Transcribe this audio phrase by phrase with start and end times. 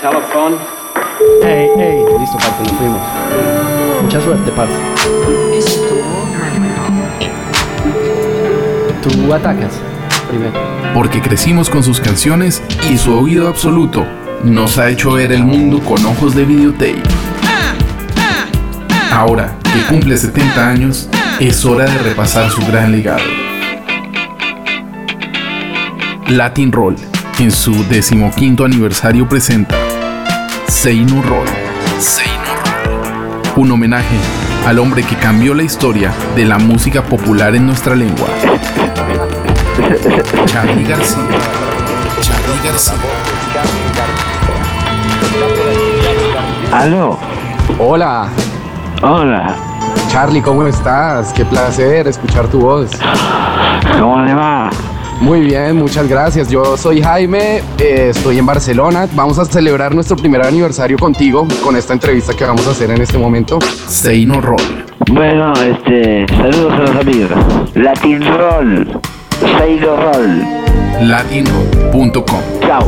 [0.00, 0.56] telephone.
[1.42, 3.00] Ey, ey, listo, parce, nos fuimos.
[4.02, 4.72] Mucha suerte, parce.
[9.02, 9.80] Tú atacas
[10.28, 10.52] primero.
[10.94, 14.06] Porque crecimos con sus canciones y su oído absoluto
[14.44, 17.02] nos ha hecho ver el mundo con ojos de videotape.
[19.10, 21.08] Ahora que cumple 70 años,
[21.40, 23.24] es hora de repasar su gran legado.
[26.28, 26.96] Latin Roll,
[27.38, 29.76] en su decimoquinto aniversario, presenta
[30.66, 31.46] Seino Roll.
[33.56, 34.16] Un homenaje
[34.66, 38.28] al hombre que cambió la historia de la música popular en nuestra lengua.
[40.46, 41.22] Charlie García.
[42.20, 42.94] Charlie García.
[46.72, 47.18] Aló,
[47.78, 48.28] Hola,
[49.02, 49.56] hola,
[50.10, 51.32] Charlie, ¿cómo estás?
[51.32, 52.90] Qué placer escuchar tu voz.
[53.98, 54.70] ¿cómo le va?
[55.20, 56.48] Muy bien, muchas gracias.
[56.48, 59.08] Yo soy Jaime, eh, estoy en Barcelona.
[59.14, 63.00] Vamos a celebrar nuestro primer aniversario contigo con esta entrevista que vamos a hacer en
[63.02, 63.58] este momento.
[63.88, 64.84] Seino Roll.
[65.10, 67.30] Bueno, este, saludos a los amigos.
[67.74, 69.00] Latin Roll,
[69.58, 72.42] Seido Roll, Latinroll.com.
[72.60, 72.86] chao.